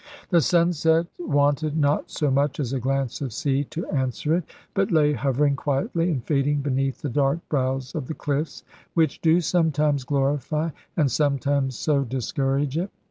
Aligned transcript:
The 0.31 0.41
sunset 0.41 1.05
wanted 1.19 1.77
not 1.77 2.09
so 2.09 2.31
much 2.31 2.59
as 2.59 2.73
a 2.73 2.79
glance 2.79 3.21
of 3.21 3.31
sea 3.31 3.65
to 3.65 3.85
answer 3.89 4.33
it, 4.35 4.45
but 4.73 4.89
lay 4.91 5.13
hovering 5.13 5.55
quietly, 5.55 6.09
and 6.09 6.23
fading 6.23 6.61
beneath 6.61 7.03
the 7.03 7.09
dark 7.11 7.47
brows 7.49 7.93
of 7.93 8.07
the 8.07 8.15
cliffs; 8.15 8.63
which 8.95 9.21
do 9.21 9.39
sometimes 9.41 10.03
glorify, 10.03 10.71
and 10.97 11.11
sometimes 11.11 11.75
so 11.77 12.03
discourage 12.03 12.79
it. 12.79 12.89